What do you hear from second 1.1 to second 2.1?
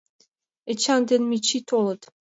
Мичий толыт.